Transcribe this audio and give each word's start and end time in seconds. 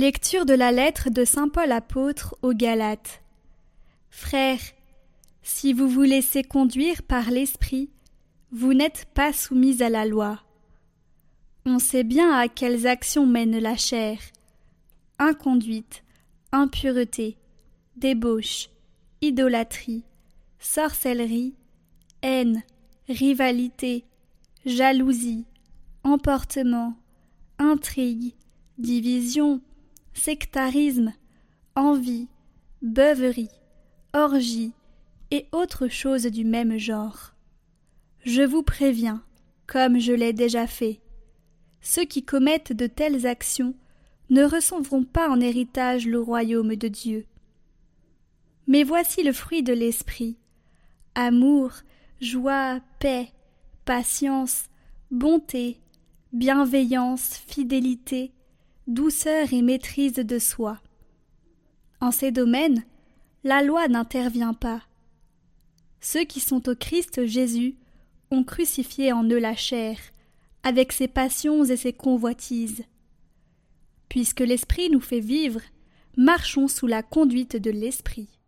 Lecture 0.00 0.46
de 0.46 0.54
la 0.54 0.72
lettre 0.72 1.10
de 1.10 1.26
Saint 1.26 1.50
Paul 1.50 1.70
apôtre 1.70 2.34
aux 2.40 2.54
Galates. 2.54 3.20
Frères, 4.08 4.62
si 5.42 5.74
vous 5.74 5.90
vous 5.90 6.04
laissez 6.04 6.42
conduire 6.42 7.02
par 7.02 7.30
l'Esprit, 7.30 7.90
vous 8.50 8.72
n'êtes 8.72 9.08
pas 9.12 9.34
soumis 9.34 9.82
à 9.82 9.90
la 9.90 10.06
loi. 10.06 10.40
On 11.66 11.78
sait 11.78 12.02
bien 12.02 12.32
à 12.32 12.48
quelles 12.48 12.86
actions 12.86 13.26
mène 13.26 13.58
la 13.58 13.76
chair 13.76 14.16
inconduite, 15.18 16.02
impureté, 16.50 17.36
débauche, 17.96 18.70
idolâtrie, 19.20 20.04
sorcellerie, 20.60 21.52
haine, 22.22 22.62
rivalité, 23.06 24.06
jalousie, 24.64 25.44
emportement, 26.04 26.96
intrigue, 27.58 28.32
division, 28.78 29.60
sectarisme, 30.12 31.12
envie, 31.74 32.28
beuverie, 32.82 33.50
orgie 34.12 34.72
et 35.30 35.46
autres 35.52 35.88
choses 35.88 36.26
du 36.26 36.44
même 36.44 36.78
genre. 36.78 37.34
Je 38.24 38.42
vous 38.42 38.62
préviens, 38.62 39.22
comme 39.66 39.98
je 39.98 40.12
l'ai 40.12 40.32
déjà 40.32 40.66
fait, 40.66 41.00
ceux 41.80 42.04
qui 42.04 42.24
commettent 42.24 42.72
de 42.72 42.86
telles 42.86 43.26
actions 43.26 43.74
ne 44.28 44.44
recevront 44.44 45.04
pas 45.04 45.28
en 45.28 45.40
héritage 45.40 46.06
le 46.06 46.20
royaume 46.20 46.76
de 46.76 46.88
Dieu. 46.88 47.26
Mais 48.66 48.84
voici 48.84 49.22
le 49.22 49.32
fruit 49.32 49.62
de 49.62 49.72
l'esprit 49.72 50.36
amour, 51.14 51.72
joie, 52.20 52.80
paix, 52.98 53.32
patience, 53.84 54.68
bonté, 55.10 55.80
bienveillance, 56.32 57.36
fidélité, 57.46 58.32
douceur 58.90 59.52
et 59.52 59.62
maîtrise 59.62 60.14
de 60.14 60.38
soi. 60.40 60.80
En 62.00 62.10
ces 62.10 62.32
domaines, 62.32 62.84
la 63.44 63.62
loi 63.62 63.86
n'intervient 63.86 64.52
pas. 64.52 64.82
Ceux 66.00 66.24
qui 66.24 66.40
sont 66.40 66.68
au 66.68 66.74
Christ 66.74 67.24
Jésus 67.24 67.76
ont 68.32 68.42
crucifié 68.42 69.12
en 69.12 69.22
eux 69.22 69.38
la 69.38 69.54
chair, 69.54 69.96
avec 70.64 70.92
ses 70.92 71.06
passions 71.06 71.64
et 71.64 71.76
ses 71.76 71.92
convoitises. 71.92 72.82
Puisque 74.08 74.40
l'Esprit 74.40 74.90
nous 74.90 75.00
fait 75.00 75.20
vivre, 75.20 75.60
marchons 76.16 76.66
sous 76.66 76.88
la 76.88 77.04
conduite 77.04 77.56
de 77.56 77.70
l'Esprit. 77.70 78.39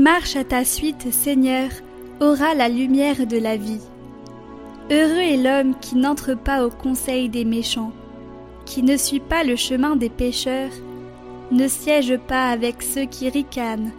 Marche 0.00 0.34
à 0.34 0.44
ta 0.44 0.64
suite, 0.64 1.12
Seigneur, 1.12 1.68
aura 2.20 2.54
la 2.54 2.68
lumière 2.68 3.26
de 3.26 3.36
la 3.36 3.56
vie. 3.56 3.82
Heureux 4.90 5.20
est 5.20 5.36
l'homme 5.36 5.74
qui 5.78 5.96
n'entre 5.96 6.34
pas 6.34 6.64
au 6.64 6.70
conseil 6.70 7.28
des 7.28 7.44
méchants, 7.44 7.92
qui 8.64 8.82
ne 8.82 8.96
suit 8.96 9.20
pas 9.20 9.44
le 9.44 9.56
chemin 9.56 9.96
des 9.96 10.08
pécheurs, 10.08 10.72
ne 11.50 11.68
siège 11.68 12.16
pas 12.16 12.50
avec 12.50 12.82
ceux 12.82 13.04
qui 13.04 13.28
ricanent, 13.28 13.92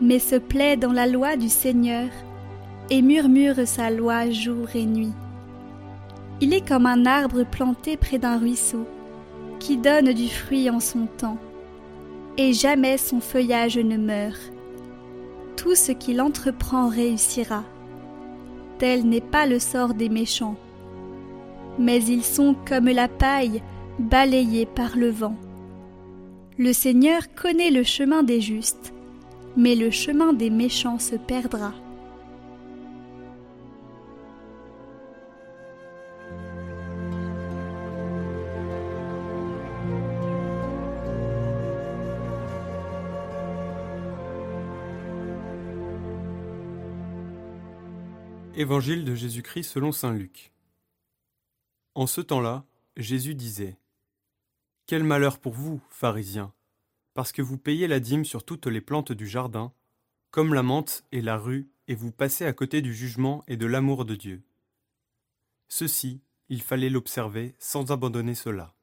mais 0.00 0.18
se 0.18 0.34
plaît 0.34 0.76
dans 0.76 0.92
la 0.92 1.06
loi 1.06 1.36
du 1.36 1.48
Seigneur 1.48 2.08
et 2.90 3.00
murmure 3.00 3.66
sa 3.66 3.90
loi 3.90 4.28
jour 4.30 4.66
et 4.74 4.86
nuit. 4.86 5.12
Il 6.40 6.52
est 6.52 6.66
comme 6.66 6.86
un 6.86 7.06
arbre 7.06 7.44
planté 7.44 7.96
près 7.96 8.18
d'un 8.18 8.38
ruisseau, 8.38 8.86
qui 9.60 9.76
donne 9.76 10.12
du 10.12 10.28
fruit 10.28 10.68
en 10.68 10.80
son 10.80 11.06
temps, 11.06 11.38
et 12.36 12.52
jamais 12.52 12.98
son 12.98 13.20
feuillage 13.20 13.78
ne 13.78 13.96
meurt. 13.96 14.52
Tout 15.62 15.76
ce 15.76 15.92
qu'il 15.92 16.20
entreprend 16.20 16.88
réussira. 16.88 17.62
Tel 18.78 19.08
n'est 19.08 19.20
pas 19.20 19.46
le 19.46 19.60
sort 19.60 19.94
des 19.94 20.08
méchants, 20.08 20.56
mais 21.78 22.02
ils 22.02 22.24
sont 22.24 22.56
comme 22.68 22.88
la 22.88 23.06
paille 23.06 23.62
balayée 24.00 24.66
par 24.66 24.96
le 24.96 25.08
vent. 25.10 25.36
Le 26.58 26.72
Seigneur 26.72 27.32
connaît 27.40 27.70
le 27.70 27.84
chemin 27.84 28.24
des 28.24 28.40
justes, 28.40 28.92
mais 29.56 29.76
le 29.76 29.92
chemin 29.92 30.32
des 30.32 30.50
méchants 30.50 30.98
se 30.98 31.14
perdra. 31.14 31.72
Évangile 48.54 49.06
de 49.06 49.14
Jésus-Christ 49.14 49.64
selon 49.64 49.92
Saint 49.92 50.12
Luc. 50.12 50.52
En 51.94 52.06
ce 52.06 52.20
temps-là, 52.20 52.66
Jésus 52.98 53.34
disait 53.34 53.78
Quel 54.86 55.04
malheur 55.04 55.38
pour 55.38 55.54
vous, 55.54 55.80
pharisiens, 55.88 56.52
parce 57.14 57.32
que 57.32 57.40
vous 57.40 57.56
payez 57.56 57.86
la 57.86 57.98
dîme 57.98 58.26
sur 58.26 58.44
toutes 58.44 58.66
les 58.66 58.82
plantes 58.82 59.12
du 59.12 59.26
jardin, 59.26 59.72
comme 60.30 60.52
la 60.52 60.62
menthe 60.62 61.02
et 61.12 61.22
la 61.22 61.38
rue, 61.38 61.70
et 61.88 61.94
vous 61.94 62.12
passez 62.12 62.44
à 62.44 62.52
côté 62.52 62.82
du 62.82 62.94
jugement 62.94 63.42
et 63.48 63.56
de 63.56 63.64
l'amour 63.64 64.04
de 64.04 64.16
Dieu. 64.16 64.42
Ceci, 65.68 66.20
il 66.50 66.60
fallait 66.60 66.90
l'observer 66.90 67.54
sans 67.58 67.90
abandonner 67.90 68.34
cela. 68.34 68.74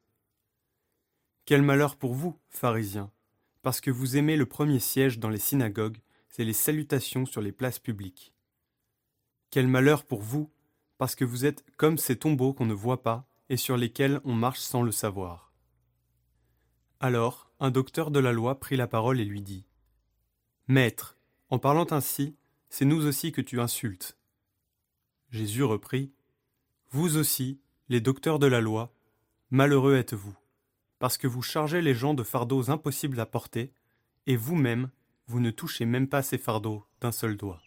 Quel 1.45 1.61
malheur 1.61 1.95
pour 1.95 2.15
vous, 2.15 2.35
pharisiens, 2.49 3.11
parce 3.61 3.81
que 3.81 3.91
vous 3.91 4.17
aimez 4.17 4.35
le 4.35 4.47
premier 4.47 4.79
siège 4.79 5.19
dans 5.19 5.29
les 5.29 5.37
synagogues 5.37 5.99
et 6.39 6.45
les 6.45 6.53
salutations 6.53 7.25
sur 7.25 7.41
les 7.41 7.51
places 7.51 7.79
publiques. 7.79 8.33
Quel 9.51 9.67
malheur 9.67 10.05
pour 10.05 10.21
vous, 10.21 10.51
parce 10.97 11.15
que 11.15 11.25
vous 11.25 11.45
êtes 11.45 11.63
comme 11.77 11.97
ces 11.97 12.17
tombeaux 12.17 12.53
qu'on 12.53 12.65
ne 12.65 12.73
voit 12.73 13.01
pas 13.01 13.25
et 13.49 13.57
sur 13.57 13.77
lesquels 13.77 14.21
on 14.23 14.33
marche 14.33 14.59
sans 14.59 14.83
le 14.83 14.91
savoir. 14.91 15.51
Alors, 16.99 17.49
un 17.59 17.71
docteur 17.71 18.11
de 18.11 18.19
la 18.19 18.31
loi 18.31 18.59
prit 18.59 18.75
la 18.75 18.87
parole 18.87 19.19
et 19.19 19.25
lui 19.25 19.41
dit 19.41 19.65
Maître, 20.67 21.17
en 21.49 21.57
parlant 21.57 21.87
ainsi, 21.91 22.35
c'est 22.69 22.85
nous 22.85 23.07
aussi 23.07 23.31
que 23.31 23.41
tu 23.41 23.59
insultes. 23.59 24.17
Jésus 25.31 25.63
reprit 25.63 26.11
Vous 26.91 27.17
aussi, 27.17 27.59
les 27.87 28.01
docteurs 28.01 28.37
de 28.37 28.47
la 28.47 28.61
loi, 28.61 28.93
malheureux 29.49 29.95
êtes-vous, 29.95 30.35
parce 30.99 31.17
que 31.17 31.27
vous 31.27 31.41
chargez 31.41 31.81
les 31.81 31.95
gens 31.95 32.13
de 32.13 32.23
fardeaux 32.23 32.69
impossibles 32.69 33.19
à 33.19 33.25
porter, 33.25 33.71
et 34.27 34.35
vous-même, 34.35 34.91
vous 35.27 35.39
ne 35.39 35.49
touchez 35.49 35.85
même 35.85 36.07
pas 36.07 36.21
ces 36.21 36.37
fardeaux 36.37 36.85
d'un 37.01 37.11
seul 37.11 37.35
doigt. 37.35 37.61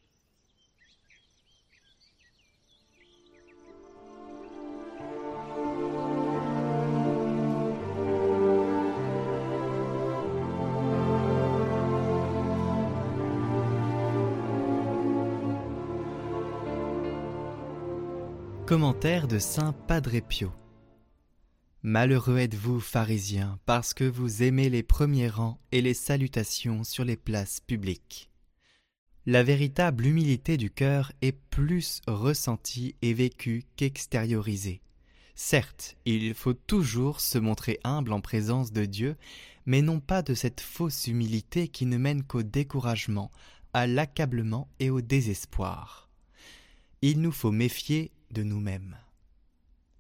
Commentaire 18.67 19.27
de 19.27 19.41
Saint 19.41 19.73
Padre 19.73 20.21
Pio. 20.21 20.53
Malheureux 21.83 22.39
êtes-vous, 22.39 22.79
pharisiens, 22.79 23.59
parce 23.67 23.93
que 23.93 24.05
vous 24.05 24.45
aimez 24.45 24.71
les 24.71 24.85
premiers 24.85 25.29
rangs 25.29 25.59
et 25.73 25.83
les 25.83 25.95
salutations 25.95 26.85
sur 26.85 27.05
les 27.05 27.17
places 27.17 27.59
publiques. 27.59 28.31
La 29.27 29.43
véritable 29.43 30.07
humilité 30.07 30.57
du 30.57 30.71
cœur 30.71 31.11
est 31.23 31.37
plus 31.51 32.01
ressentie 32.07 32.95
et 33.03 33.13
vécue 33.15 33.65
qu'extériorisée. 33.75 34.81
Certes, 35.35 35.97
il 36.05 36.33
faut 36.33 36.55
toujours 36.55 37.21
se 37.21 37.39
montrer 37.39 37.81
humble 37.83 38.13
en 38.13 38.21
présence 38.21 38.73
de 38.73 38.85
Dieu, 38.85 39.17
mais 39.67 39.83
non 39.83 39.99
pas 39.99 40.23
de 40.23 40.35
cette 40.35 40.61
fausse 40.61 41.09
humilité 41.09 41.67
qui 41.67 41.85
ne 41.85 41.99
mène 41.99 42.23
qu'au 42.23 42.45
découragement, 42.45 43.33
à 43.75 43.89
l'accablement 43.89 44.69
et 44.79 44.89
au 44.89 45.01
désespoir. 45.01 46.09
Il 47.05 47.21
nous 47.21 47.33
faut 47.33 47.51
méfier 47.51 48.13
de 48.33 48.43
nous-mêmes. 48.43 48.97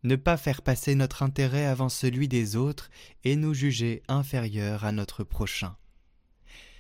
Ne 0.02 0.16
pas 0.16 0.36
faire 0.36 0.62
passer 0.62 0.94
notre 0.94 1.22
intérêt 1.22 1.66
avant 1.66 1.88
celui 1.88 2.26
des 2.26 2.56
autres 2.56 2.90
et 3.24 3.36
nous 3.36 3.54
juger 3.54 4.02
inférieurs 4.08 4.84
à 4.84 4.92
notre 4.92 5.22
prochain. 5.22 5.76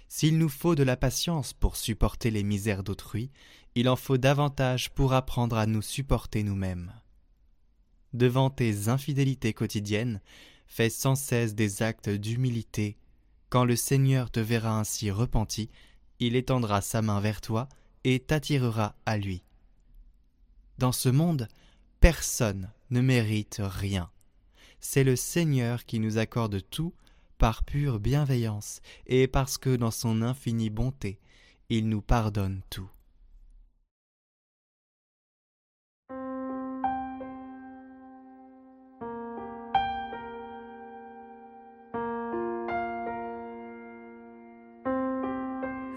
S'il 0.08 0.36
nous 0.38 0.48
faut 0.48 0.74
de 0.74 0.82
la 0.82 0.96
patience 0.96 1.52
pour 1.52 1.76
supporter 1.76 2.30
les 2.30 2.42
misères 2.42 2.82
d'autrui, 2.82 3.30
il 3.74 3.88
en 3.88 3.96
faut 3.96 4.18
davantage 4.18 4.90
pour 4.90 5.14
apprendre 5.14 5.56
à 5.56 5.66
nous 5.66 5.82
supporter 5.82 6.42
nous-mêmes. 6.42 6.92
Devant 8.12 8.50
tes 8.50 8.88
infidélités 8.88 9.54
quotidiennes, 9.54 10.20
fais 10.66 10.90
sans 10.90 11.14
cesse 11.14 11.54
des 11.54 11.82
actes 11.82 12.10
d'humilité. 12.10 12.98
Quand 13.48 13.64
le 13.64 13.76
Seigneur 13.76 14.30
te 14.30 14.40
verra 14.40 14.78
ainsi 14.78 15.10
repenti, 15.10 15.70
il 16.18 16.36
étendra 16.36 16.80
sa 16.80 17.02
main 17.02 17.20
vers 17.20 17.40
toi 17.40 17.68
et 18.04 18.20
t'attirera 18.20 18.96
à 19.06 19.16
lui. 19.16 19.42
Dans 20.82 20.90
ce 20.90 21.08
monde, 21.08 21.46
personne 22.00 22.68
ne 22.90 23.00
mérite 23.00 23.60
rien. 23.62 24.10
C'est 24.80 25.04
le 25.04 25.14
Seigneur 25.14 25.84
qui 25.84 26.00
nous 26.00 26.18
accorde 26.18 26.60
tout 26.70 26.92
par 27.38 27.62
pure 27.62 28.00
bienveillance 28.00 28.80
et 29.06 29.28
parce 29.28 29.58
que 29.58 29.76
dans 29.76 29.92
son 29.92 30.22
infinie 30.22 30.70
bonté, 30.70 31.20
il 31.68 31.88
nous 31.88 32.02
pardonne 32.02 32.62
tout. 32.68 32.90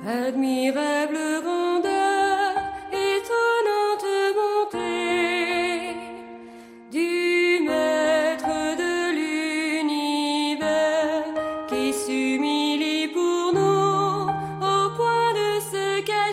Admirable 0.05 1.54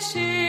是。 0.02 0.41